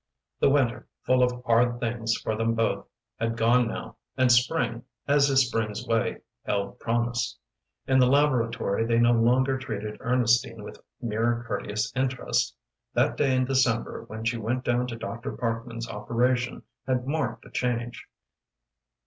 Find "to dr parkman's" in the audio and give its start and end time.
14.87-15.87